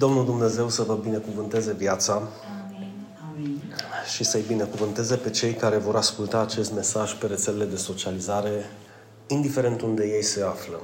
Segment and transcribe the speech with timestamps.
[0.00, 2.22] Domnul Dumnezeu să vă binecuvânteze viața
[3.32, 3.62] Amin.
[4.14, 8.70] și să-i binecuvânteze pe cei care vor asculta acest mesaj pe rețelele de socializare,
[9.26, 10.80] indiferent unde ei se află.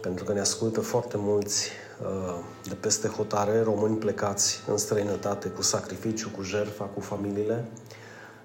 [0.00, 1.68] Pentru că ne ascultă foarte mulți
[2.02, 2.38] uh,
[2.68, 7.64] de peste hotare, români plecați în străinătate cu sacrificiu, cu jertfa, cu familiile,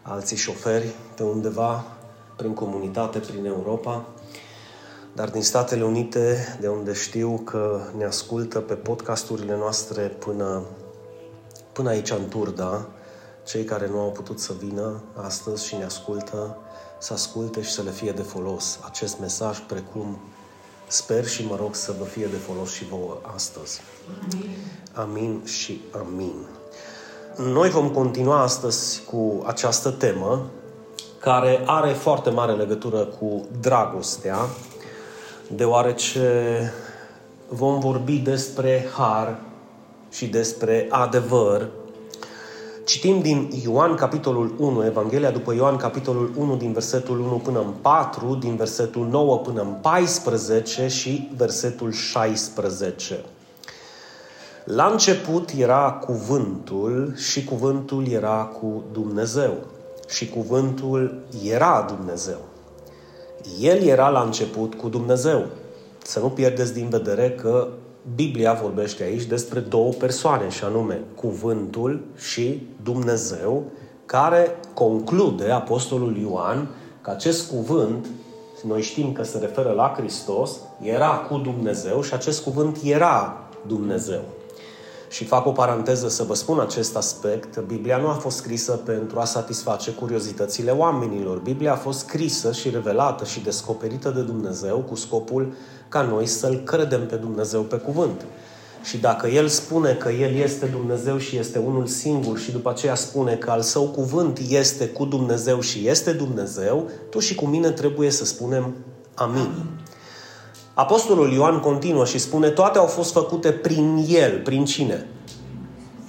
[0.02, 1.86] alții șoferi pe undeva,
[2.36, 4.06] prin comunitate, prin Europa,
[5.14, 10.64] dar din Statele Unite, de unde știu că ne ascultă pe podcasturile noastre până,
[11.72, 12.88] până aici în Turda,
[13.44, 16.58] cei care nu au putut să vină astăzi și ne ascultă,
[17.00, 20.20] să asculte și să le fie de folos acest mesaj, precum
[20.88, 23.82] sper și mă rog să vă fie de folos și vouă astăzi.
[24.94, 26.48] Amin și amin.
[27.38, 30.50] Noi vom continua astăzi cu această temă
[31.20, 34.38] care are foarte mare legătură cu dragostea,
[35.56, 36.74] deoarece
[37.48, 39.40] vom vorbi despre har
[40.12, 41.68] și despre adevăr.
[42.86, 47.74] Citim din Ioan, capitolul 1, Evanghelia după Ioan, capitolul 1, din versetul 1 până în
[47.82, 53.20] 4, din versetul 9 până în 14 și versetul 16.
[54.64, 59.54] La început era cuvântul și cuvântul era cu Dumnezeu
[60.10, 62.51] și cuvântul era Dumnezeu.
[63.60, 65.46] El era la început cu Dumnezeu.
[66.04, 67.68] Să nu pierdeți din vedere că
[68.16, 73.64] Biblia vorbește aici despre două persoane, și anume cuvântul și Dumnezeu,
[74.06, 76.68] care conclude Apostolul Ioan
[77.02, 78.06] că acest cuvânt,
[78.64, 84.22] noi știm că se referă la Hristos, era cu Dumnezeu și acest cuvânt era Dumnezeu.
[85.12, 87.60] Și fac o paranteză să vă spun acest aspect.
[87.60, 91.38] Biblia nu a fost scrisă pentru a satisface curiozitățile oamenilor.
[91.38, 95.54] Biblia a fost scrisă și revelată și descoperită de Dumnezeu cu scopul
[95.90, 98.26] ca noi să-L credem pe Dumnezeu pe cuvânt.
[98.84, 102.96] Și dacă El spune că El este Dumnezeu și este unul singur și după aceea
[102.96, 107.72] spune că al Său cuvânt este cu Dumnezeu și este Dumnezeu, tu și cu mine
[107.72, 108.74] trebuie să spunem
[109.14, 109.50] Amin.
[110.74, 114.42] Apostolul Ioan continuă și spune, toate au fost făcute prin El.
[114.44, 115.08] Prin cine?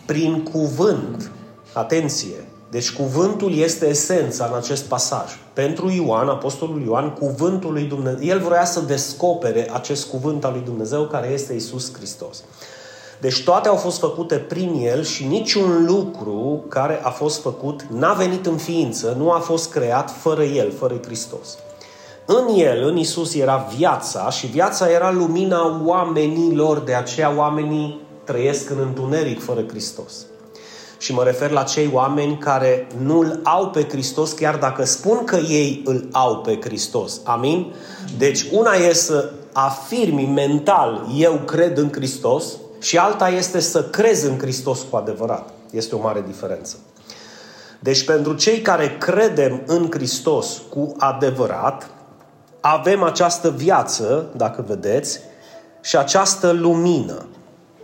[0.07, 1.31] Prin cuvânt.
[1.73, 2.47] Atenție!
[2.71, 5.31] Deci cuvântul este esența în acest pasaj.
[5.53, 10.63] Pentru Ioan, Apostolul Ioan, cuvântul lui Dumnezeu, el vrea să descopere acest cuvânt al lui
[10.65, 12.43] Dumnezeu care este Isus Hristos.
[13.21, 18.13] Deci toate au fost făcute prin El și niciun lucru care a fost făcut n-a
[18.13, 21.59] venit în ființă, nu a fost creat fără El, fără Hristos.
[22.27, 28.71] În el, în Isus, era viața și viața era lumina oamenilor, de aceea oamenii trăiesc
[28.71, 30.13] în întuneric fără Hristos.
[30.99, 35.25] Și mă refer la cei oameni care nu îl au pe Hristos, chiar dacă spun
[35.25, 37.21] că ei îl au pe Hristos.
[37.25, 37.75] Amin?
[38.19, 42.45] Deci una e să afirmi mental, eu cred în Hristos,
[42.81, 45.51] și alta este să crezi în Hristos cu adevărat.
[45.71, 46.77] Este o mare diferență.
[47.79, 51.91] Deci pentru cei care credem în Hristos cu adevărat,
[52.65, 55.21] avem această viață, dacă vedeți,
[55.81, 57.27] și această lumină.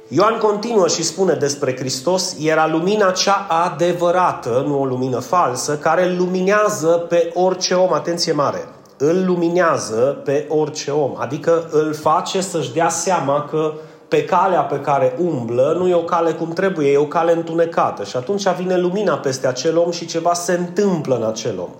[0.09, 6.15] Ioan continuă și spune despre Hristos, era lumina cea adevărată, nu o lumină falsă, care
[6.15, 8.69] luminează pe orice om, atenție mare,
[8.99, 13.73] îl luminează pe orice om, adică îl face să-și dea seama că
[14.09, 18.05] pe calea pe care umblă nu e o cale cum trebuie, e o cale întunecată
[18.05, 21.71] și atunci vine lumina peste acel om și ceva se întâmplă în acel om.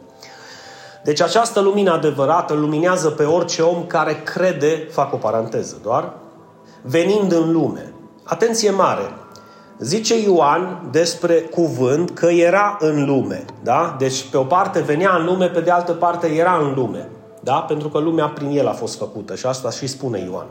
[1.09, 6.13] Deci această lumină adevărată luminează pe orice om care crede, fac o paranteză doar,
[6.83, 7.93] venind în lume.
[8.23, 9.13] Atenție mare!
[9.79, 13.45] Zice Ioan despre cuvânt că era în lume.
[13.63, 13.97] Da?
[13.99, 17.09] Deci pe o parte venea în lume, pe de altă parte era în lume.
[17.41, 17.55] Da?
[17.55, 20.47] Pentru că lumea prin el a fost făcută și asta și spune Ioan.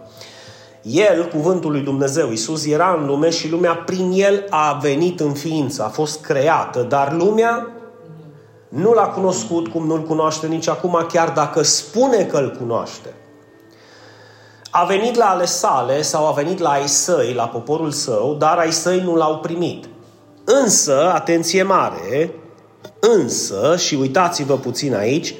[0.82, 5.34] El, cuvântul lui Dumnezeu, Isus, era în lume și lumea prin el a venit în
[5.34, 7.68] ființă, a fost creată, dar lumea
[8.70, 13.14] nu l-a cunoscut cum nu-l cunoaște nici acum, chiar dacă spune că îl cunoaște.
[14.72, 18.58] A venit la ale sale sau a venit la ai săi, la poporul său, dar
[18.58, 19.90] ai săi nu l-au primit.
[20.44, 22.34] Însă, atenție mare,
[23.00, 25.36] însă, și uitați-vă puțin aici,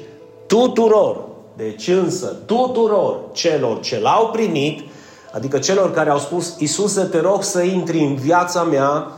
[0.46, 1.20] tuturor,
[1.56, 4.88] deci însă, tuturor celor ce l-au primit,
[5.32, 9.12] adică celor care au spus, Iisuse, te rog să intri în viața mea,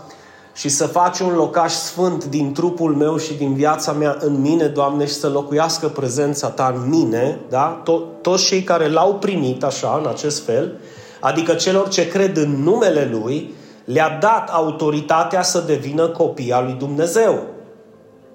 [0.61, 4.67] și să faci un locaș sfânt din trupul meu și din viața mea în mine,
[4.67, 7.83] Doamne, și să locuiască prezența Ta în mine, da?
[7.83, 10.81] To- toți cei care l-au primit așa, în acest fel,
[11.21, 13.55] adică celor ce cred în numele Lui,
[13.85, 17.39] le-a dat autoritatea să devină copii al lui Dumnezeu.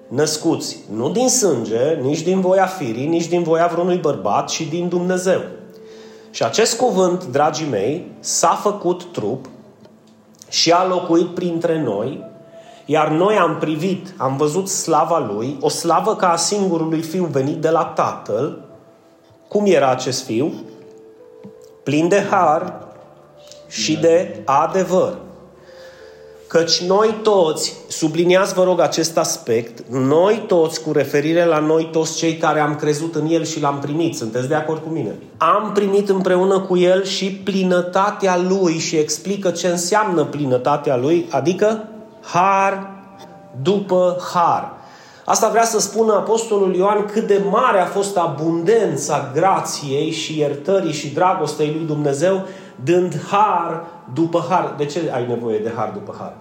[0.08, 4.88] Născuți nu din sânge, nici din voia firii, nici din voia vreunui bărbat, ci din
[4.88, 5.40] Dumnezeu.
[6.30, 9.46] Și acest cuvânt, dragii mei, s-a făcut trup
[10.48, 12.24] și a locuit printre noi,
[12.84, 17.56] iar noi am privit, am văzut slava lui, o slavă ca a singurului fiu venit
[17.56, 18.64] de la Tatăl.
[19.48, 20.52] Cum era acest fiu?
[21.82, 22.86] Plin de har
[23.68, 25.16] și de adevăr.
[26.48, 32.16] Căci noi toți, subliniați vă rog acest aspect, noi toți, cu referire la noi toți
[32.16, 35.14] cei care am crezut în El și l-am primit, sunteți de acord cu mine?
[35.36, 41.88] Am primit împreună cu El și plinătatea Lui și explică ce înseamnă plinătatea Lui, adică
[42.22, 42.90] har
[43.62, 44.72] după har.
[45.28, 50.92] Asta vrea să spună Apostolul Ioan cât de mare a fost abundența grației și iertării
[50.92, 52.46] și dragostei lui Dumnezeu,
[52.84, 54.74] dând har după har.
[54.76, 56.34] De ce ai nevoie de har după har?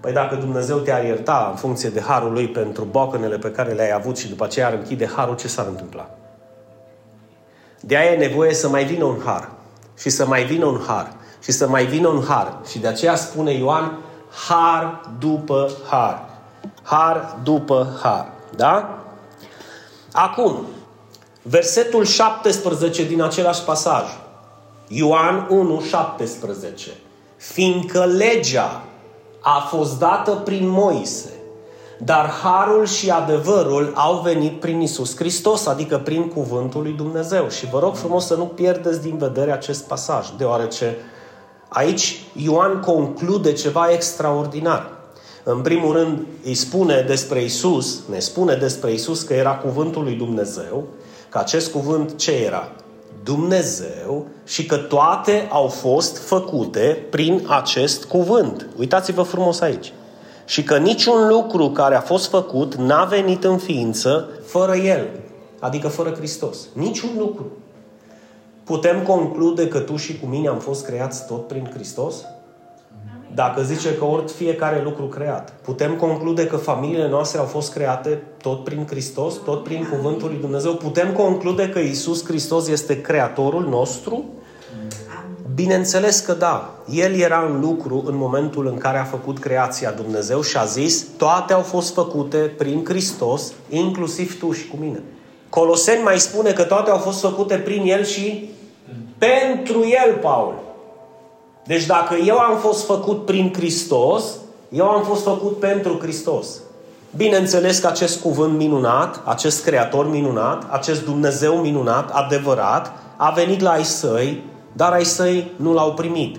[0.00, 3.92] Păi dacă Dumnezeu te-ar ierta în funcție de harul lui pentru bocănele pe care le-ai
[3.92, 6.10] avut și după aceea ar închide harul, ce s-ar întâmpla?
[7.80, 9.48] De aia e nevoie să mai vină un har.
[9.98, 11.12] Și să mai vină un har.
[11.42, 12.58] Și să mai vină un har.
[12.70, 13.98] Și de aceea spune Ioan,
[14.48, 16.29] har după har.
[16.90, 18.32] Har după har.
[18.56, 18.98] Da?
[20.12, 20.66] Acum,
[21.42, 24.04] versetul 17 din același pasaj.
[24.88, 26.90] Ioan 1, 17.
[27.36, 28.82] Fiindcă legea
[29.40, 31.32] a fost dată prin Moise,
[31.98, 37.48] dar harul și adevărul au venit prin Isus Hristos, adică prin cuvântul lui Dumnezeu.
[37.48, 40.96] Și vă rog frumos să nu pierdeți din vedere acest pasaj, deoarece
[41.68, 44.99] aici Ioan conclude ceva extraordinar.
[45.44, 50.14] În primul rând îi spune despre Isus, ne spune despre Isus că era cuvântul lui
[50.14, 50.84] Dumnezeu,
[51.28, 52.72] că acest cuvânt ce era?
[53.24, 58.66] Dumnezeu și că toate au fost făcute prin acest cuvânt.
[58.78, 59.92] Uitați-vă frumos aici.
[60.44, 65.06] Și că niciun lucru care a fost făcut n-a venit în ființă fără El,
[65.58, 66.58] adică fără Hristos.
[66.72, 67.46] Niciun lucru.
[68.64, 72.14] Putem conclude că tu și cu mine am fost creați tot prin Hristos?
[73.34, 78.22] Dacă zice că ori fiecare lucru creat, putem conclude că familiile noastre au fost create
[78.42, 80.74] tot prin Hristos, tot prin Cuvântul lui Dumnezeu.
[80.74, 84.24] Putem conclude că Isus Hristos este creatorul nostru?
[85.54, 86.74] Bineînțeles că da.
[86.92, 91.06] El era în lucru în momentul în care a făcut creația Dumnezeu și a zis
[91.16, 95.02] toate au fost făcute prin Hristos, inclusiv tu și cu mine.
[95.48, 98.50] Coloseni mai spune că toate au fost făcute prin El și
[99.18, 100.69] pentru El, Paul.
[101.66, 104.24] Deci dacă eu am fost făcut prin Hristos,
[104.68, 106.46] eu am fost făcut pentru Hristos.
[107.16, 113.70] Bineînțeles că acest cuvânt minunat, acest creator minunat, acest Dumnezeu minunat, adevărat, a venit la
[113.70, 114.42] ai săi,
[114.72, 116.36] dar ai săi nu l-au primit.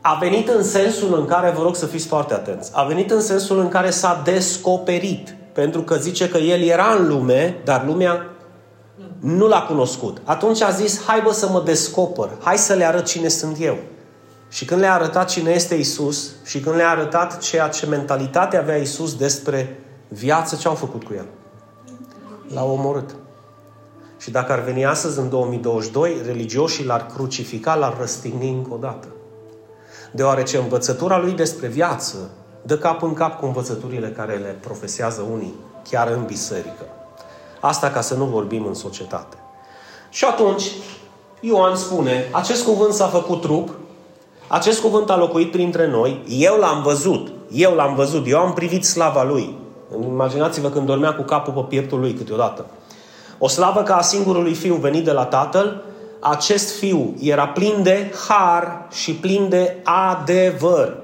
[0.00, 3.20] A venit în sensul în care, vă rog să fiți foarte atenți, a venit în
[3.20, 5.36] sensul în care s-a descoperit.
[5.52, 8.26] Pentru că zice că el era în lume, dar lumea
[9.20, 10.16] nu l-a cunoscut.
[10.24, 13.76] Atunci a zis, hai bă să mă descoper, hai să le arăt cine sunt eu.
[14.48, 18.76] Și când le-a arătat cine este Isus și când le-a arătat ceea ce mentalitate avea
[18.76, 21.26] Isus despre viață, ce au făcut cu el?
[22.54, 23.14] L-au omorât.
[24.18, 29.06] Și dacă ar veni astăzi, în 2022, religioșii l-ar crucifica, l-ar răstigni încă o dată.
[30.12, 32.16] Deoarece învățătura lui despre viață
[32.62, 35.54] dă cap în cap cu învățăturile care le profesează unii,
[35.90, 36.84] chiar în biserică.
[37.60, 39.36] Asta ca să nu vorbim în societate.
[40.10, 40.72] Și atunci,
[41.40, 43.70] Ioan spune, acest cuvânt s-a făcut trup
[44.48, 48.84] acest cuvânt a locuit printre noi, eu l-am văzut, eu l-am văzut, eu am privit
[48.84, 49.54] slava lui.
[50.02, 52.66] Imaginați-vă când dormea cu capul pe pieptul lui câteodată.
[53.38, 55.82] O slavă ca a singurului fiu venit de la tatăl,
[56.20, 60.96] acest fiu era plin de har și plin de adevăr.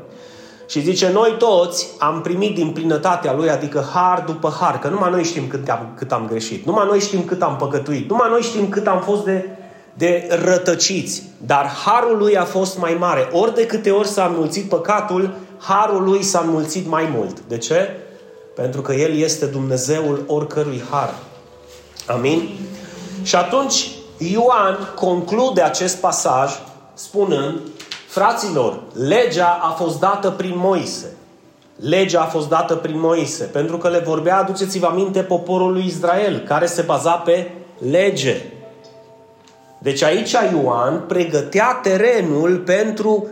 [0.69, 5.11] Și zice, noi toți am primit din plinătatea lui, adică har după har, că numai
[5.11, 8.41] noi știm cât am, cât am greșit, numai noi știm cât am păcătuit, numai noi
[8.41, 9.49] știm cât am fost de
[9.95, 11.23] de rătăciți.
[11.47, 13.29] Dar harul lui a fost mai mare.
[13.33, 17.41] Ori de câte ori s-a înmulțit păcatul, harul lui s-a înmulțit mai mult.
[17.49, 17.91] De ce?
[18.55, 21.15] Pentru că El este Dumnezeul oricărui har.
[22.07, 22.49] Amin?
[23.23, 26.53] Și atunci Ioan conclude acest pasaj
[26.95, 27.61] spunând,
[28.09, 31.17] fraților, legea a fost dată prin Moise.
[31.77, 36.39] Legea a fost dată prin Moise, pentru că le vorbea, aduceți-vă aminte, poporul lui Israel,
[36.39, 37.51] care se baza pe
[37.91, 38.43] lege.
[39.85, 43.27] Deci aici Ioan pregătea terenul pentru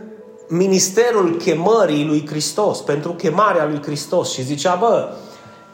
[0.47, 5.09] ministerul chemării lui Hristos, pentru chemarea lui Hristos și zicea, bă,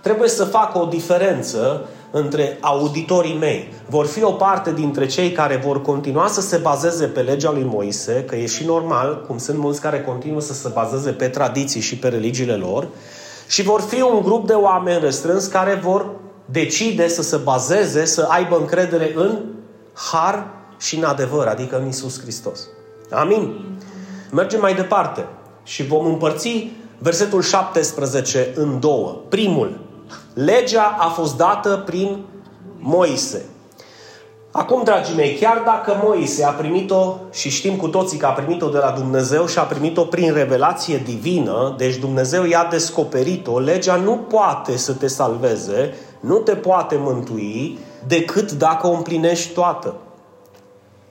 [0.02, 3.74] trebuie să fac o diferență între auditorii mei.
[3.90, 7.68] Vor fi o parte dintre cei care vor continua să se bazeze pe legea lui
[7.72, 11.82] Moise, că e și normal, cum sunt mulți care continuă să se bazeze pe tradiții
[11.82, 12.88] și pe religiile lor,
[13.48, 16.06] și vor fi un grup de oameni restrâns care vor
[16.46, 19.38] decide să se bazeze, să aibă încredere în
[19.94, 22.60] har și în adevăr, adică în Isus Hristos.
[23.12, 23.54] Amin?
[24.32, 25.26] Mergem mai departe.
[25.64, 29.18] Și vom împărți versetul 17 în două.
[29.30, 29.80] Primul,
[30.34, 32.18] legea a fost dată prin
[32.80, 33.46] Moise.
[34.52, 38.70] Acum, dragii mei, chiar dacă Moise a primit-o și știm cu toții că a primit-o
[38.70, 44.18] de la Dumnezeu și a primit-o prin revelație divină, deci Dumnezeu i-a descoperit-o, legea nu
[44.30, 49.96] poate să te salveze, nu te poate mântui decât dacă o împlinești toată.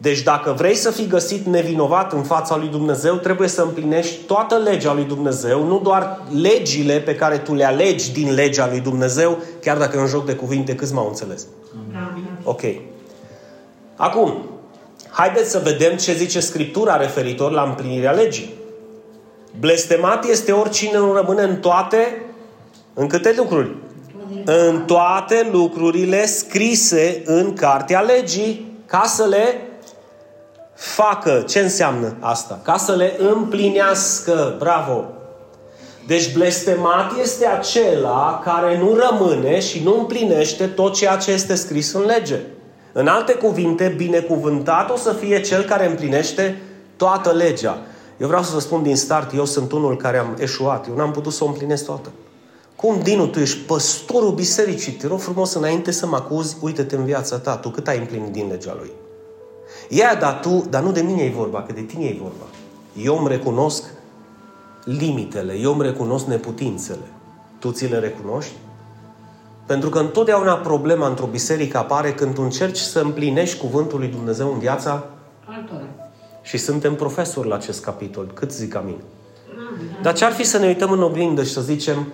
[0.00, 4.56] Deci dacă vrei să fii găsit nevinovat în fața lui Dumnezeu, trebuie să împlinești toată
[4.56, 9.38] legea lui Dumnezeu, nu doar legile pe care tu le alegi din legea lui Dumnezeu,
[9.60, 11.46] chiar dacă e un joc de cuvinte, câți m-au înțeles?
[12.42, 12.60] Ok.
[13.96, 14.34] Acum,
[15.10, 18.54] haideți să vedem ce zice Scriptura referitor la împlinirea legii.
[19.58, 22.22] Blestemat este oricine nu rămâne în toate,
[22.94, 23.74] în câte lucruri?
[24.44, 29.67] În toate lucrurile scrise în cartea legii, ca să le
[30.78, 31.44] facă.
[31.48, 32.60] Ce înseamnă asta?
[32.62, 34.54] Ca să le împlinească.
[34.58, 35.04] Bravo!
[36.06, 41.92] Deci blestemat este acela care nu rămâne și nu împlinește tot ceea ce este scris
[41.92, 42.40] în lege.
[42.92, 46.62] În alte cuvinte, binecuvântat o să fie cel care împlinește
[46.96, 47.78] toată legea.
[48.16, 50.86] Eu vreau să vă spun din start, eu sunt unul care am eșuat.
[50.88, 52.10] Eu n-am putut să o împlinesc toată.
[52.76, 57.04] Cum, Dinu, tu ești păstorul bisericii, te rog frumos înainte să mă acuzi, uite-te în
[57.04, 58.90] viața ta, tu cât ai împlinit din legea lui?
[59.88, 62.44] Ia, dar tu, dar nu de mine e vorba, că de tine e vorba.
[63.02, 63.84] Eu îmi recunosc
[64.84, 67.06] limitele, eu îmi recunosc neputințele.
[67.58, 68.52] Tu ți le recunoști?
[69.66, 74.52] Pentru că întotdeauna problema într-o biserică apare când tu încerci să împlinești cuvântul lui Dumnezeu
[74.52, 75.04] în viața
[75.44, 75.84] altora.
[76.42, 78.30] Și suntem profesori la acest capitol.
[78.34, 78.96] Cât zic amin?
[80.02, 82.06] Dar ce ar fi să ne uităm în oglindă și să zicem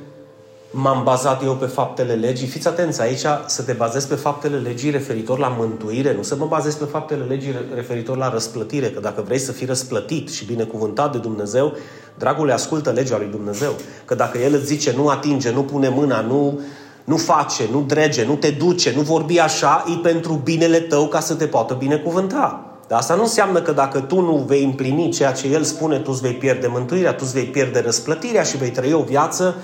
[0.75, 2.47] m-am bazat eu pe faptele legii?
[2.47, 6.47] Fiți atenți aici să te bazezi pe faptele legii referitor la mântuire, nu să mă
[6.47, 11.13] bazezi pe faptele legii referitor la răsplătire, că dacă vrei să fii răsplătit și binecuvântat
[11.13, 11.77] de Dumnezeu,
[12.19, 13.73] dragule, ascultă legea lui Dumnezeu.
[14.05, 16.61] Că dacă El îți zice nu atinge, nu pune mâna, nu
[17.05, 21.21] nu face, nu drege, nu te duce, nu vorbi așa, e pentru binele tău ca
[21.21, 22.65] să te poată binecuvânta.
[22.89, 26.11] Dar asta nu înseamnă că dacă tu nu vei împlini ceea ce El spune, tu
[26.11, 29.55] îți vei pierde mântuirea, tu îți vei pierde răsplătirea și vei trăi o viață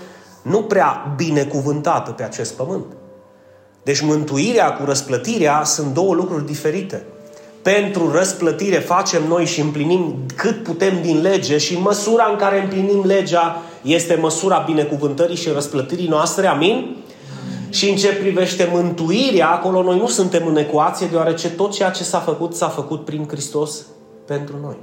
[0.42, 2.86] nu prea binecuvântată pe acest pământ.
[3.82, 7.04] Deci mântuirea cu răsplătirea sunt două lucruri diferite.
[7.62, 12.60] Pentru răsplătire facem noi și împlinim cât putem din lege și în măsura în care
[12.60, 16.46] împlinim legea este măsura binecuvântării și răsplătirii noastre.
[16.46, 16.96] Amin?
[17.70, 22.04] Și în ce privește mântuirea, acolo noi nu suntem în ecuație, deoarece tot ceea ce
[22.04, 23.86] s-a făcut, s-a făcut prin Hristos
[24.26, 24.76] pentru noi.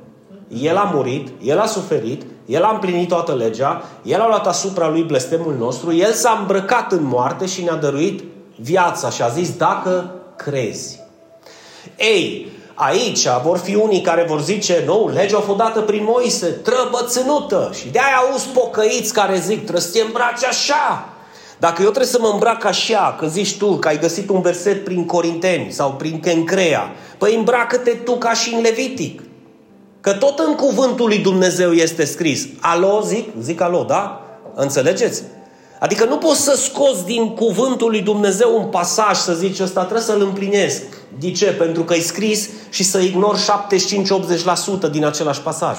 [0.48, 4.90] El a murit, El a suferit, El a împlinit toată legea, El a luat asupra
[4.90, 8.24] Lui blestemul nostru, El s-a îmbrăcat în moarte și ne-a dăruit
[8.56, 11.00] viața și a zis, dacă crezi.
[11.98, 16.46] Ei, aici vor fi unii care vor zice, nu, legea a fost dată prin Moise,
[16.46, 17.72] trăbățânută.
[17.74, 21.10] Și de-aia auzi pocăiți care zic, trebuie să te îmbraci așa,
[21.60, 24.84] dacă eu trebuie să mă îmbrac așa, că zici tu că ai găsit un verset
[24.84, 29.22] prin Corinteni sau prin Kencrea, păi îmbracă-te tu ca și în Levitic.
[30.08, 32.48] Că tot în cuvântul lui Dumnezeu este scris.
[32.60, 33.30] Alo, zic?
[33.42, 34.22] Zic alo, da?
[34.56, 35.24] Înțelegeți?
[35.80, 40.04] Adică nu poți să scoți din cuvântul lui Dumnezeu un pasaj să zici ăsta trebuie
[40.04, 40.84] să-l împlinesc.
[41.20, 41.46] De ce?
[41.46, 43.38] Pentru că e scris și să ignor
[44.88, 45.78] 75-80% din același pasaj.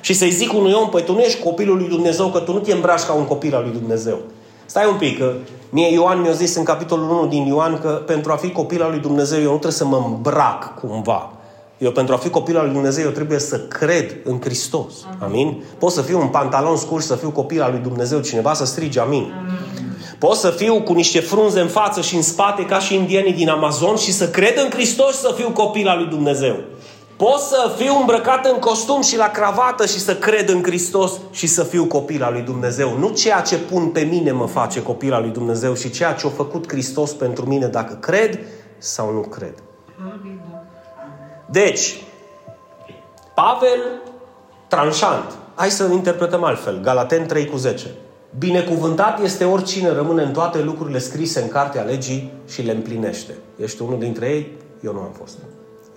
[0.00, 2.58] Și să-i zic unui om, păi tu nu ești copilul lui Dumnezeu, că tu nu
[2.58, 4.18] te îmbraci ca un copil al lui Dumnezeu.
[4.66, 5.32] Stai un pic, că
[5.70, 8.90] mie Ioan mi-a zis în capitolul 1 din Ioan că pentru a fi copil al
[8.90, 11.32] lui Dumnezeu eu nu trebuie să mă îmbrac cumva.
[11.82, 14.92] Eu pentru a fi copil al lui Dumnezeu eu trebuie să cred în Hristos.
[15.18, 15.62] Amin?
[15.78, 19.00] Pot să fiu un pantalon scurs, să fiu copil al lui Dumnezeu, cineva să strige
[19.00, 19.32] amin.
[20.18, 23.48] Pot să fiu cu niște frunze în față și în spate ca și indienii din
[23.48, 26.56] Amazon și să cred în Hristos să fiu copil al lui Dumnezeu.
[27.16, 31.46] Pot să fiu îmbrăcat în costum și la cravată și să cred în Hristos și
[31.46, 32.96] să fiu copil al lui Dumnezeu.
[32.98, 36.26] Nu ceea ce pun pe mine mă face copil al lui Dumnezeu, și ceea ce
[36.26, 38.38] a făcut Hristos pentru mine, dacă cred
[38.78, 39.54] sau nu cred.
[41.52, 42.02] Deci,
[43.34, 44.02] Pavel,
[44.68, 47.86] tranșant, hai să interpretăm altfel, Galaten 3 cu 10.
[48.38, 53.34] Binecuvântat este oricine rămâne în toate lucrurile scrise în cartea legii și le împlinește.
[53.56, 54.56] Ești unul dintre ei?
[54.80, 55.38] Eu nu am fost.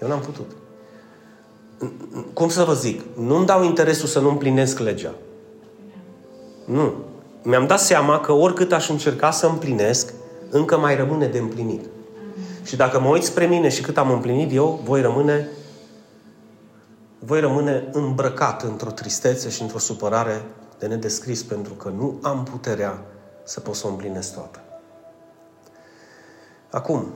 [0.01, 0.51] Eu n-am putut
[2.33, 5.13] cum să vă zic, nu-mi dau interesul să nu împlinesc legea.
[6.65, 6.93] Nu.
[7.43, 10.13] Mi-am dat seama că oricât aș încerca să împlinesc,
[10.49, 11.85] încă mai rămâne de împlinit.
[12.65, 15.47] Și dacă mă uit spre mine și cât am împlinit eu, voi rămâne
[17.19, 20.41] voi rămâne îmbrăcat într-o tristețe și într-o supărare
[20.79, 23.01] de nedescris, pentru că nu am puterea
[23.43, 24.59] să pot să o împlinesc toată.
[26.69, 27.13] Acum,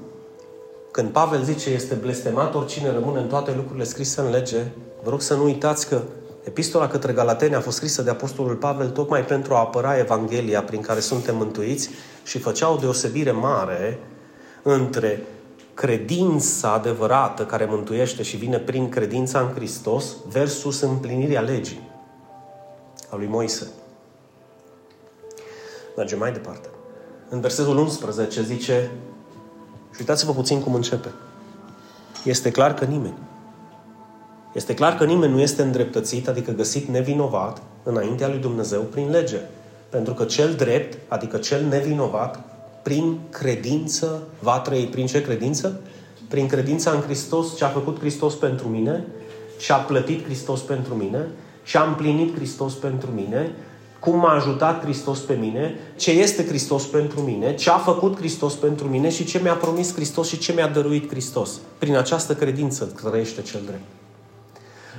[0.91, 4.63] când Pavel zice este blestemat oricine rămâne în toate lucrurile scrise în lege,
[5.03, 6.01] vă rog să nu uitați că
[6.43, 10.81] Epistola către Galateni a fost scrisă de Apostolul Pavel tocmai pentru a apăra Evanghelia prin
[10.81, 11.89] care suntem mântuiți
[12.23, 13.99] și făcea o deosebire mare
[14.63, 15.23] între
[15.79, 21.89] credința adevărată care mântuiește și vine prin credința în Hristos versus împlinirea legii
[23.09, 23.67] a lui Moise.
[25.97, 26.67] Mergem mai departe.
[27.29, 28.91] În versetul 11 zice,
[29.93, 31.11] și uitați-vă puțin cum începe.
[32.23, 33.17] Este clar că nimeni,
[34.53, 39.39] este clar că nimeni nu este îndreptățit, adică găsit nevinovat, înaintea lui Dumnezeu prin lege.
[39.89, 42.48] Pentru că cel drept, adică cel nevinovat,
[42.81, 44.85] prin credință va trăi.
[44.85, 45.81] Prin ce credință?
[46.27, 49.05] Prin credința în Hristos, ce a făcut Hristos pentru mine,
[49.59, 51.27] ce a plătit Hristos pentru mine,
[51.63, 53.51] ce a împlinit Hristos pentru mine,
[53.99, 58.53] cum m-a ajutat Hristos pe mine, ce este Hristos pentru mine, ce a făcut Hristos
[58.53, 61.59] pentru mine și ce mi-a promis Hristos și ce mi-a dăruit Hristos.
[61.77, 63.81] Prin această credință trăiește cel drept.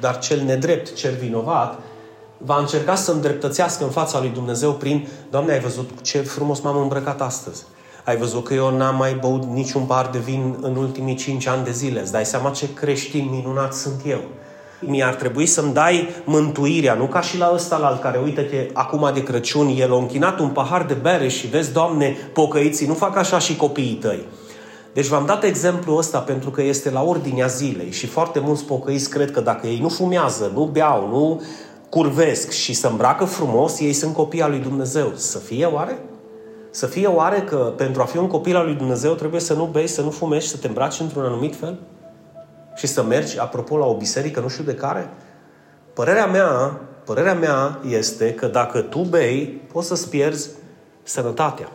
[0.00, 1.80] Dar cel nedrept, cel vinovat,
[2.44, 6.76] va încerca să îndreptățească în fața lui Dumnezeu prin Doamne, ai văzut ce frumos m-am
[6.76, 7.62] îmbrăcat astăzi.
[8.04, 11.64] Ai văzut că eu n-am mai băut niciun par de vin în ultimii cinci ani
[11.64, 12.00] de zile.
[12.00, 14.20] Îți dai seama ce creștin minunat sunt eu.
[14.80, 19.22] Mi-ar trebui să-mi dai mântuirea, nu ca și la ăsta la care, uite-te, acum de
[19.22, 23.38] Crăciun, el a închinat un pahar de bere și vezi, Doamne, pocăiții, nu fac așa
[23.38, 24.26] și copiii tăi.
[24.92, 29.10] Deci v-am dat exemplul ăsta pentru că este la ordinea zilei și foarte mulți pocăiți
[29.10, 31.42] cred că dacă ei nu fumează, nu beau, nu
[31.90, 35.12] curvesc și se îmbracă frumos, ei sunt copii al lui Dumnezeu.
[35.14, 35.98] Să fie oare?
[36.70, 39.64] Să fie oare că pentru a fi un copil al lui Dumnezeu trebuie să nu
[39.64, 41.78] bei, să nu fumezi, să te îmbraci într-un anumit fel?
[42.74, 45.10] Și să mergi, apropo, la o biserică, nu știu de care?
[45.92, 50.50] Părerea mea, părerea mea este că dacă tu bei, poți să-ți pierzi
[51.02, 51.68] sănătatea.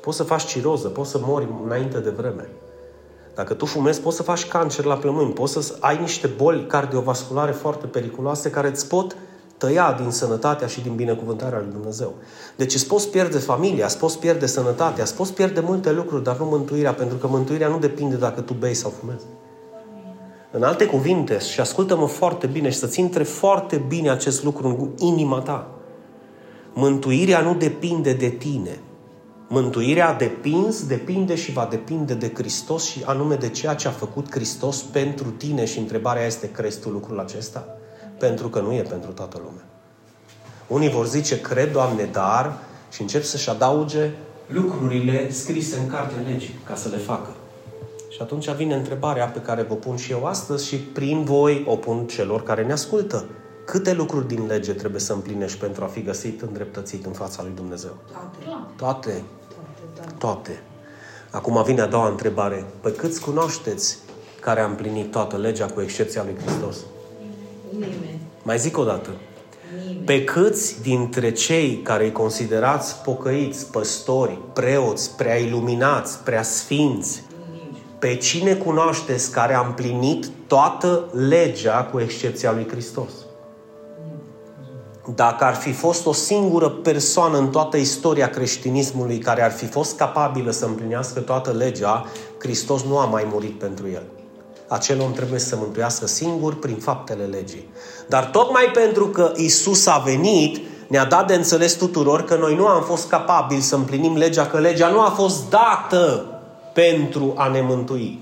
[0.00, 2.48] Poți să faci ciroză, poți să mori înainte de vreme.
[3.34, 7.52] Dacă tu fumezi, poți să faci cancer la plămâni, poți să ai niște boli cardiovasculare
[7.52, 9.16] foarte periculoase care îți pot
[9.64, 12.14] tăia din sănătatea și din binecuvântarea lui Dumnezeu.
[12.56, 16.38] Deci îți poți pierde familia, îți poți pierde sănătatea, îți poți pierde multe lucruri, dar
[16.38, 19.24] nu mântuirea, pentru că mântuirea nu depinde dacă tu bei sau fumezi.
[20.50, 25.06] În alte cuvinte, și ascultă-mă foarte bine și să-ți intre foarte bine acest lucru în
[25.06, 25.70] inima ta.
[26.74, 28.78] Mântuirea nu depinde de tine.
[29.48, 34.30] Mântuirea depins, depinde și va depinde de Hristos și anume de ceea ce a făcut
[34.30, 37.78] Hristos pentru tine și întrebarea este, crezi tu lucrul acesta?
[38.26, 39.64] Pentru că nu e pentru toată lumea.
[40.66, 42.58] Unii vor zice, cred, Doamne, dar
[42.90, 44.10] și încep să-și adauge
[44.46, 47.28] lucrurile scrise în cartea legii ca să le facă.
[48.08, 51.76] Și atunci vine întrebarea pe care vă pun și eu astăzi și prin voi o
[51.76, 53.24] pun celor care ne ascultă.
[53.64, 57.52] Câte lucruri din lege trebuie să împlinești pentru a fi găsit îndreptățit în fața lui
[57.54, 57.96] Dumnezeu?
[58.76, 58.76] Toate.
[58.76, 59.24] Toate.
[60.18, 60.62] Toate.
[61.30, 62.64] Acum vine a doua întrebare.
[62.80, 63.98] Pe câți cunoașteți
[64.40, 66.76] care a împlinit toată legea cu excepția lui Hristos?
[67.78, 68.20] Nimeni.
[68.42, 69.10] Mai zic o dată.
[69.86, 70.04] Nimeni.
[70.04, 77.22] Pe câți dintre cei care îi considerați pocăiți, păstori, preoți, prea iluminați, prea sfinți,
[77.98, 83.10] pe cine cunoașteți care a împlinit toată legea cu excepția lui Hristos?
[85.14, 89.96] Dacă ar fi fost o singură persoană în toată istoria creștinismului care ar fi fost
[89.96, 92.06] capabilă să împlinească toată legea,
[92.38, 94.02] Hristos nu a mai murit pentru el.
[94.68, 97.68] Acel om trebuie să mântuiască singur prin faptele legii.
[98.08, 102.66] Dar tocmai pentru că Isus a venit, ne-a dat de înțeles tuturor că noi nu
[102.66, 106.26] am fost capabili să împlinim legea, că legea nu a fost dată
[106.72, 108.20] pentru a ne mântui.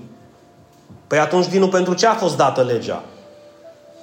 [1.07, 3.03] Păi atunci, Dinu, pentru ce a fost dată legea?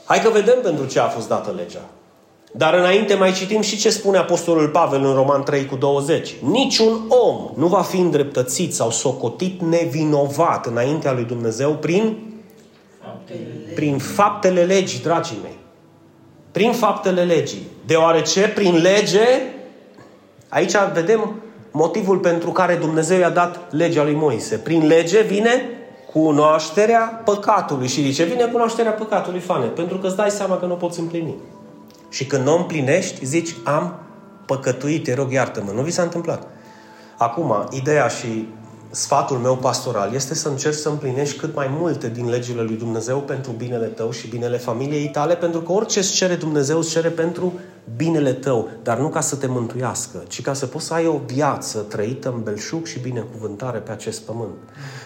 [0.05, 1.83] Hai că vedem pentru ce a fost dată legea.
[2.53, 6.35] Dar înainte mai citim și ce spune Apostolul Pavel în Roman 3 cu 20.
[6.41, 12.30] Niciun om nu va fi îndreptățit sau socotit nevinovat înaintea lui Dumnezeu prin faptele,
[13.75, 15.59] prin faptele legii, dragii mei.
[16.51, 17.67] Prin faptele legii.
[17.87, 19.27] Deoarece prin lege,
[20.49, 24.57] aici vedem motivul pentru care Dumnezeu i-a dat legea lui Moise.
[24.57, 25.63] Prin lege vine
[26.13, 27.89] cunoașterea păcatului.
[27.89, 29.67] Și de ce vine cunoașterea păcatului, fane?
[29.67, 31.35] Pentru că îți dai seama că nu poți împlini.
[32.09, 33.99] Și când nu împlinești, zici, am
[34.47, 35.73] păcătuit, te rog, iartă-mă.
[35.75, 36.47] Nu vi s-a întâmplat.
[37.17, 38.49] Acum, ideea și
[38.91, 43.19] sfatul meu pastoral este să încerci să împlinești cât mai multe din legile lui Dumnezeu
[43.19, 47.09] pentru binele tău și binele familiei tale, pentru că orice îți cere Dumnezeu îți cere
[47.09, 47.53] pentru
[47.97, 51.21] binele tău, dar nu ca să te mântuiască, ci ca să poți să ai o
[51.27, 54.59] viață trăită în belșug și binecuvântare pe acest pământ.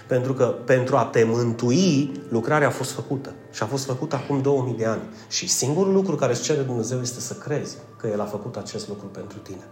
[0.06, 3.32] Pentru că pentru a te mântui, lucrarea a fost făcută.
[3.52, 5.02] Și a fost făcută acum 2000 de ani.
[5.28, 8.88] Și singurul lucru care îți cere Dumnezeu este să crezi că El a făcut acest
[8.88, 9.64] lucru pentru tine.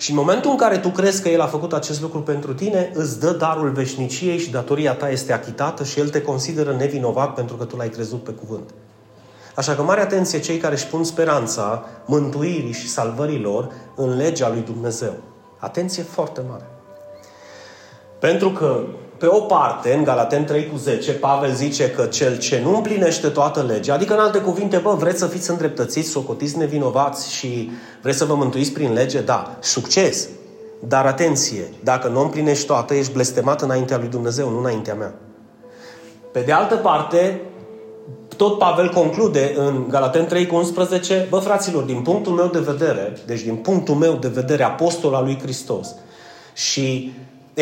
[0.00, 2.90] Și în momentul în care tu crezi că El a făcut acest lucru pentru tine,
[2.94, 7.56] îți dă darul veșniciei și datoria ta este achitată și El te consideră nevinovat pentru
[7.56, 8.70] că tu l-ai crezut pe cuvânt.
[9.54, 14.60] Așa că mare atenție cei care își pun speranța mântuirii și salvărilor în legea lui
[14.60, 15.14] Dumnezeu.
[15.58, 16.66] Atenție foarte mare.
[18.18, 18.84] Pentru că,
[19.20, 23.28] pe o parte, în Galaten 3 cu 10, Pavel zice că cel ce nu împlinește
[23.28, 27.70] toată legea, adică în alte cuvinte, bă, vreți să fiți îndreptățiți, socotiți nevinovați și
[28.02, 30.28] vreți să vă mântuiți prin lege, da, succes.
[30.80, 35.14] Dar atenție, dacă nu împlinești toată, ești blestemat înaintea lui Dumnezeu, nu înaintea mea.
[36.32, 37.40] Pe de altă parte,
[38.36, 43.16] tot Pavel conclude în Galaten 3 cu 11, bă fraților, din punctul meu de vedere,
[43.26, 45.94] deci din punctul meu de vedere, apostol al lui Hristos
[46.52, 47.12] și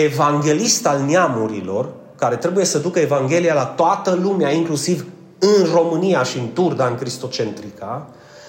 [0.02, 5.06] evanghelist al neamurilor, care trebuie să ducă Evanghelia la toată lumea, inclusiv
[5.38, 8.08] în România și în Turda, în Cristocentrica,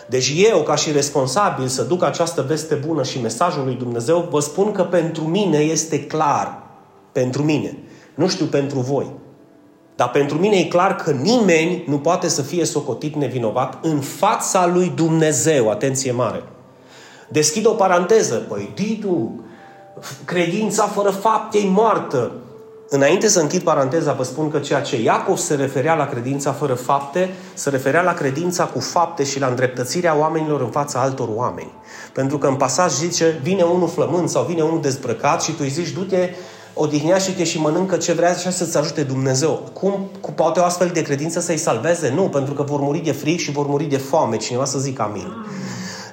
[0.09, 4.39] deci eu, ca și responsabil să duc această veste bună și mesajul lui Dumnezeu, vă
[4.39, 6.63] spun că pentru mine este clar.
[7.11, 7.77] Pentru mine.
[8.15, 9.11] Nu știu pentru voi.
[9.95, 14.67] Dar pentru mine e clar că nimeni nu poate să fie socotit nevinovat în fața
[14.67, 15.69] lui Dumnezeu.
[15.69, 16.43] Atenție mare.
[17.29, 18.35] Deschid o paranteză.
[18.35, 19.43] Păi, Titu,
[20.25, 22.31] credința fără fapte e moartă.
[22.91, 26.73] Înainte să închid paranteza, vă spun că ceea ce Iacov se referea la credința fără
[26.73, 31.71] fapte, se referea la credința cu fapte și la îndreptățirea oamenilor în fața altor oameni.
[32.13, 35.69] Pentru că în pasaj zice, vine unul flământ sau vine unul dezbrăcat și tu îi
[35.69, 36.29] zici, du-te,
[36.73, 39.69] odihnește-te și mănâncă ce vrea și să-ți ajute Dumnezeu.
[39.73, 42.11] Cum cu poate o astfel de credință să-i salveze?
[42.15, 44.37] Nu, pentru că vor muri de fric și vor muri de foame.
[44.37, 45.33] Cineva să zică amin.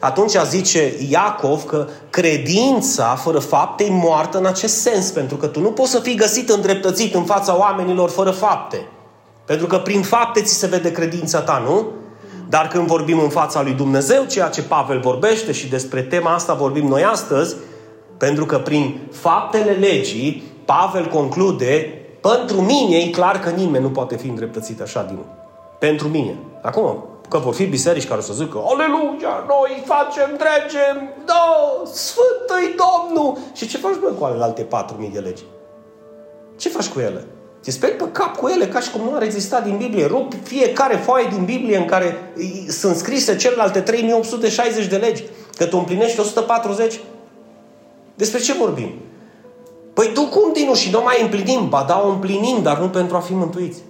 [0.00, 5.60] Atunci zice Iacov că credința fără fapte e moartă în acest sens, pentru că tu
[5.60, 8.86] nu poți să fii găsit îndreptățit în fața oamenilor fără fapte.
[9.44, 11.86] Pentru că prin fapte ți se vede credința ta, nu?
[12.48, 16.54] Dar când vorbim în fața lui Dumnezeu, ceea ce Pavel vorbește și despre tema asta
[16.54, 17.56] vorbim noi astăzi,
[18.16, 21.88] pentru că prin faptele legii, Pavel conclude,
[22.20, 25.18] pentru mine e clar că nimeni nu poate fi îndreptățit așa din
[25.78, 26.34] Pentru mine.
[26.62, 31.44] Acum, că vor fi biserici care o să zică Aleluia, noi facem, trecem, da,
[31.92, 33.38] Sfântă-i Domnul!
[33.54, 34.66] Și ce faci, bă, cu alte
[35.06, 35.42] 4.000 de legi?
[36.56, 37.26] Ce faci cu ele?
[37.62, 40.06] Te speri pe cap cu ele ca și cum nu ar exista din Biblie.
[40.06, 42.32] Rup fiecare foaie din Biblie în care
[42.68, 45.24] sunt scrise celelalte 3860 de legi.
[45.56, 47.00] Că tu împlinești 140.
[48.14, 48.94] Despre ce vorbim?
[49.94, 51.68] Păi tu cum, Dinu, și nu mai împlinim?
[51.68, 53.82] Ba da, o împlinim, dar nu pentru a fi mântuiți.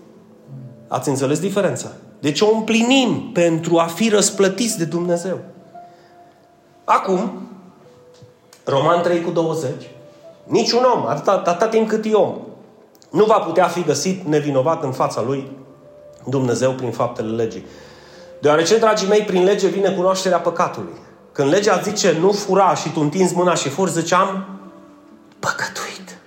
[0.88, 1.92] Ați înțeles diferența?
[2.18, 5.38] Deci o împlinim pentru a fi răsplătiți de Dumnezeu.
[6.84, 7.48] Acum,
[8.64, 9.70] Roman 3 cu 20,
[10.44, 12.34] niciun om, atâta, atâta timp cât e om,
[13.10, 15.50] nu va putea fi găsit nevinovat în fața lui
[16.28, 17.66] Dumnezeu prin faptele legii.
[18.40, 20.94] Deoarece, dragii mei, prin lege vine cunoașterea păcatului.
[21.32, 24.46] Când legea zice nu fura și tu întinzi mâna și furi, ziceam
[25.38, 26.18] păcătuit.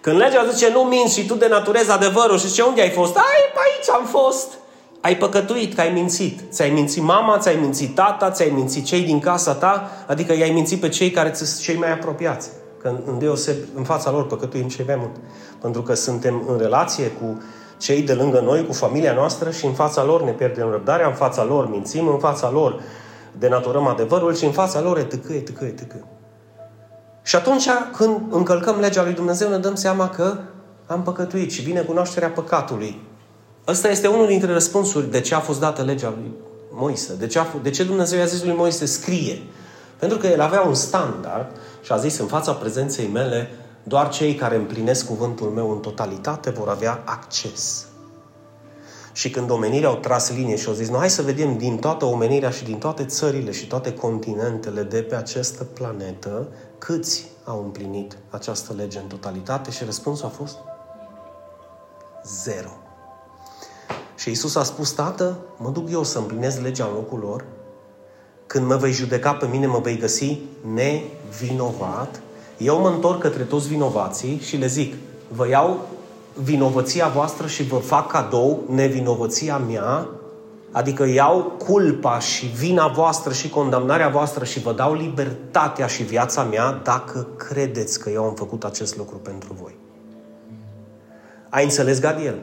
[0.00, 3.16] Când legea zice nu minți și tu denaturezi adevărul și zice unde ai fost?
[3.16, 4.57] Ai, aici am fost.
[5.00, 6.40] Ai păcătuit că ai mințit.
[6.50, 10.80] Ți-ai mințit mama, ți-ai mințit tata, ți-ai mințit cei din casa ta, adică i-ai mințit
[10.80, 12.50] pe cei care sunt cei mai apropiați.
[12.82, 15.16] Că în, deoseb, în fața lor păcătuim cei mai mult.
[15.60, 17.42] Pentru că suntem în relație cu
[17.78, 21.14] cei de lângă noi, cu familia noastră și în fața lor ne pierdem răbdarea, în
[21.14, 22.80] fața lor mințim, în fața lor
[23.38, 25.94] denaturăm adevărul și în fața lor etc., etc., etc.
[27.22, 30.38] Și atunci când încălcăm legea lui Dumnezeu ne dăm seama că
[30.86, 33.07] am păcătuit și vine cunoașterea păcatului.
[33.68, 36.32] Ăsta este unul dintre răspunsuri de ce a fost dată legea lui
[36.70, 37.14] Moise.
[37.14, 39.42] De ce, a, de ce Dumnezeu i-a zis lui Moise scrie?
[39.98, 43.50] Pentru că el avea un standard și a zis în fața prezenței mele
[43.82, 47.86] doar cei care împlinesc cuvântul meu în totalitate vor avea acces.
[49.12, 52.04] Și când omenirea au tras linie și au zis, nu, hai să vedem din toată
[52.04, 58.16] omenirea și din toate țările și toate continentele de pe această planetă, câți au împlinit
[58.30, 59.70] această lege în totalitate?
[59.70, 60.56] Și răspunsul a fost
[62.42, 62.87] zero.
[64.18, 67.44] Și Isus a spus, Tată, mă duc eu să împlinesc legea în locul lor.
[68.46, 70.38] Când mă vei judeca pe mine, mă vei găsi
[70.74, 72.20] nevinovat.
[72.56, 74.94] Eu mă întorc către toți vinovații și le zic,
[75.28, 75.86] vă iau
[76.34, 80.08] vinovăția voastră și vă fac cadou nevinovăția mea,
[80.72, 86.42] adică iau culpa și vina voastră și condamnarea voastră și vă dau libertatea și viața
[86.42, 89.76] mea dacă credeți că eu am făcut acest lucru pentru voi.
[91.48, 92.38] Ai înțeles, Gadiel?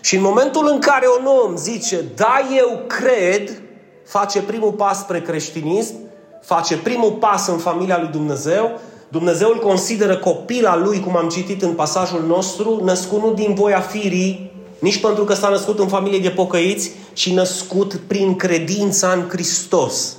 [0.00, 3.62] Și în momentul în care un om zice, da, eu cred,
[4.04, 5.94] face primul pas spre creștinism,
[6.42, 11.62] face primul pas în familia lui Dumnezeu, Dumnezeu îl consideră copila lui, cum am citit
[11.62, 16.18] în pasajul nostru, născut nu din voia firii, nici pentru că s-a născut în familie
[16.18, 20.16] de pocăiți, ci născut prin credința în Hristos.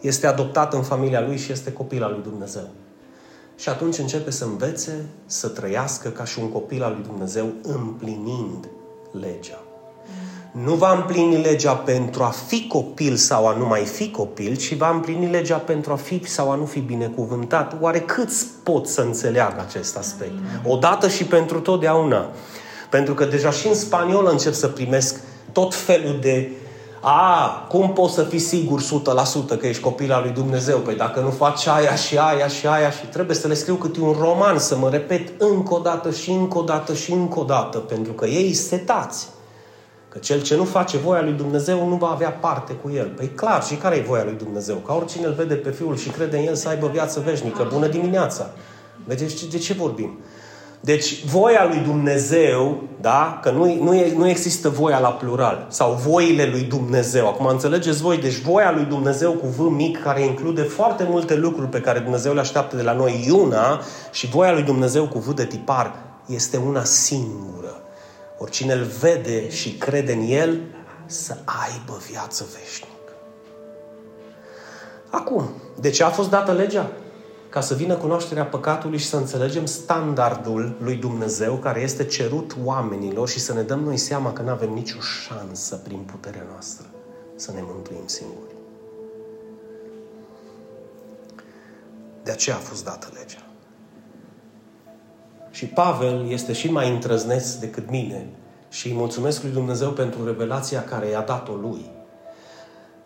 [0.00, 2.68] Este adoptat în familia lui și este copil al lui Dumnezeu.
[3.56, 8.68] Și atunci începe să învețe să trăiască ca și un copil al lui Dumnezeu, împlinind
[9.20, 9.62] legea.
[10.52, 14.74] nu va împlini legea pentru a fi copil sau a nu mai fi copil, ci
[14.76, 17.76] va împlini legea pentru a fi sau a nu fi binecuvântat.
[17.80, 20.32] Oare câți pot să înțeleagă acest aspect?
[20.66, 22.30] Odată și pentru totdeauna.
[22.90, 25.20] Pentru că deja și în spaniolă încep să primesc
[25.52, 26.50] tot felul de
[27.04, 30.78] a, cum poți să fii sigur 100% că ești copil al lui Dumnezeu?
[30.78, 34.00] Păi dacă nu faci aia și aia și aia și trebuie să le scriu câte
[34.00, 37.44] un roman, să mă repet încă o dată și încă o dată și încă o
[37.44, 39.28] dată, pentru că ei setați.
[40.08, 43.12] Că cel ce nu face voia lui Dumnezeu nu va avea parte cu el.
[43.16, 44.76] Păi clar, și care e voia lui Dumnezeu?
[44.76, 47.68] Ca oricine îl vede pe Fiul și crede în el să aibă viață veșnică.
[47.72, 48.50] Bună dimineața!
[49.04, 50.18] Vedeți de ce vorbim?
[50.84, 53.38] Deci, voia lui Dumnezeu, da?
[53.42, 55.66] Că nu, nu, e, nu există voia la plural.
[55.68, 57.28] Sau voile lui Dumnezeu.
[57.28, 61.68] Acum înțelegeți voi, deci voia lui Dumnezeu cu V mic, care include foarte multe lucruri
[61.68, 63.80] pe care Dumnezeu le așteaptă de la noi, una,
[64.12, 65.94] și voia lui Dumnezeu cu V de tipar,
[66.26, 67.82] este una singură.
[68.38, 70.60] Oricine îl vede și crede în el,
[71.06, 73.12] să aibă viață veșnică.
[75.10, 76.90] Acum, de ce a fost dată legea?
[77.52, 83.28] Ca să vină cunoașterea păcatului și să înțelegem standardul lui Dumnezeu care este cerut oamenilor
[83.28, 86.86] și să ne dăm noi seama că nu avem nicio șansă prin puterea noastră
[87.36, 88.54] să ne mântuim singuri.
[92.22, 93.46] De aceea a fost dată legea.
[95.50, 98.28] Și Pavel este și mai întrăzneț decât mine
[98.68, 101.90] și îi mulțumesc lui Dumnezeu pentru revelația care i-a dat-o lui.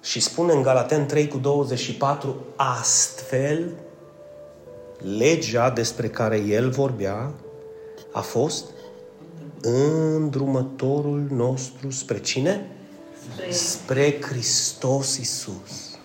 [0.02, 3.85] Și spune în Galaten 3 cu 24, astfel
[5.18, 7.32] legea despre care el vorbea
[8.12, 8.64] a fost
[9.61, 12.70] îndrumătorul nostru spre cine?
[13.32, 15.98] Spre, spre Hristos Isus.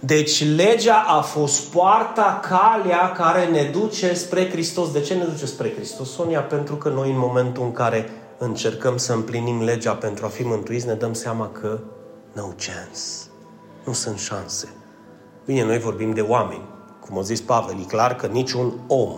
[0.00, 4.92] Deci legea a fost poarta, calea care ne duce spre Hristos.
[4.92, 6.40] De ce ne duce spre Hristos, Sonia?
[6.40, 10.86] Pentru că noi în momentul în care încercăm să împlinim legea pentru a fi mântuiți,
[10.86, 11.78] ne dăm seama că
[12.32, 13.00] no chance.
[13.84, 14.68] Nu sunt șanse.
[15.44, 16.76] Bine, noi vorbim de oameni.
[17.08, 19.12] Cum a zis Pavel, e clar că niciun om,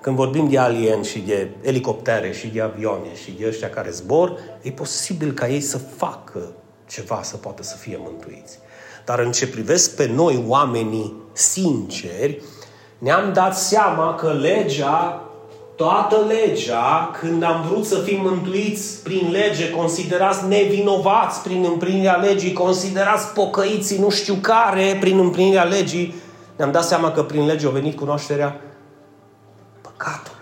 [0.00, 4.38] când vorbim de alieni și de elicoptere și de avioane și de ăștia care zbor,
[4.62, 6.52] e posibil ca ei să facă
[6.88, 8.58] ceva să poată să fie mântuiți.
[9.04, 12.42] Dar în ce privesc pe noi, oamenii sinceri,
[12.98, 15.22] ne-am dat seama că legea,
[15.76, 22.52] toată legea, când am vrut să fim mântuiți prin lege, considerați nevinovați prin împlinirea legii,
[22.52, 26.21] considerați pocăiții nu știu care prin împlinirea legii,
[26.56, 28.60] ne-am dat seama că prin lege a venit cunoașterea
[29.80, 30.40] păcatului.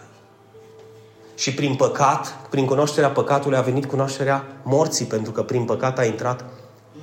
[1.34, 6.04] Și prin păcat, prin cunoașterea păcatului a venit cunoașterea morții, pentru că prin păcat a
[6.04, 6.44] intrat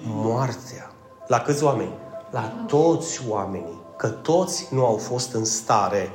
[0.03, 0.91] moartea.
[1.27, 1.93] La câți oameni?
[2.31, 3.81] La toți oamenii.
[3.97, 6.11] Că toți nu au fost în stare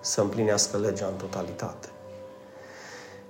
[0.00, 1.88] să împlinească legea în totalitate.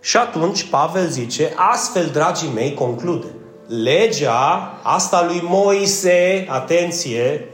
[0.01, 3.27] Și atunci Pavel zice, astfel, dragii mei, conclude,
[3.67, 7.49] legea asta lui Moise, atenție,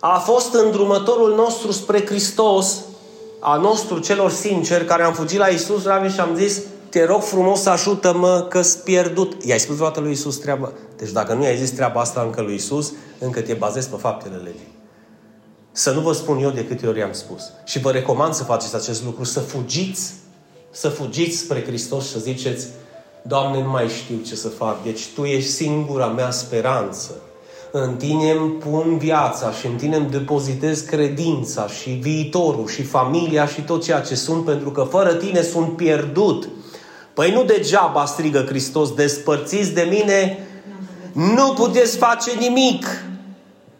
[0.00, 2.76] a fost îndrumătorul nostru spre Hristos,
[3.40, 7.22] a nostru celor sinceri care am fugit la Isus, Ravi, și am zis, te rog
[7.22, 9.44] frumos, ajută-mă că-s pierdut.
[9.44, 10.72] I-ai spus vreodată lui Isus treaba?
[10.96, 14.36] Deci dacă nu i-ai zis treaba asta încă lui Isus, încă te bazezi pe faptele
[14.36, 14.78] legii.
[15.72, 17.42] Să nu vă spun eu de câte ori am spus.
[17.64, 20.14] Și vă recomand să faceți acest lucru, să fugiți,
[20.70, 22.66] să fugiți spre Hristos și să ziceți,
[23.22, 27.14] Doamne, nu mai știu ce să fac, deci Tu ești singura mea speranță
[27.72, 33.46] în tine îmi pun viața și în tine îmi depozitez credința și viitorul și familia
[33.46, 36.48] și tot ceea ce sunt, pentru că fără tine sunt pierdut.
[37.14, 40.38] Păi nu degeaba strigă Hristos, despărțiți de mine,
[41.12, 42.86] nu puteți face nimic.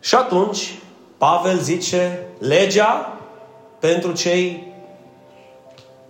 [0.00, 0.78] Și atunci,
[1.18, 3.18] Pavel zice, legea
[3.78, 4.72] pentru cei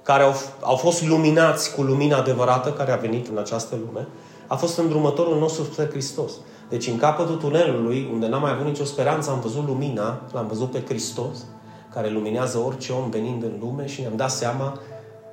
[0.02, 4.08] care au, au fost luminați cu lumina adevărată care a venit în această lume,
[4.46, 6.32] a fost îndrumătorul nostru spre Hristos.
[6.70, 10.70] Deci în capătul tunelului, unde n-am mai avut nicio speranță, am văzut lumina, l-am văzut
[10.70, 11.38] pe Hristos,
[11.92, 14.78] care luminează orice om venind în lume și ne-am dat seama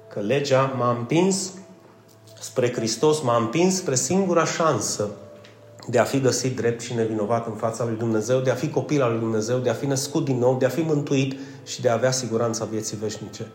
[0.09, 1.53] că legea m-a împins
[2.39, 5.09] spre Hristos, m-a împins spre singura șansă
[5.89, 9.01] de a fi găsit drept și nevinovat în fața lui Dumnezeu, de a fi copil
[9.01, 11.89] al lui Dumnezeu, de a fi născut din nou, de a fi mântuit și de
[11.89, 13.51] a avea siguranța vieții veșnice.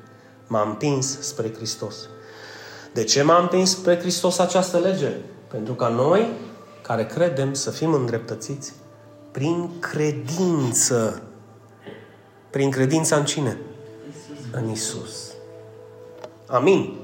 [0.46, 1.94] M-a împins spre Hristos.
[2.92, 5.10] De ce m-a împins spre Hristos această lege?
[5.48, 6.26] Pentru ca noi
[6.82, 8.72] care credem să fim îndreptățiți
[9.30, 11.22] prin credință.
[12.50, 13.58] Prin credința în cine?
[14.08, 14.52] Isus.
[14.52, 15.32] În Isus.
[16.46, 17.01] Amin.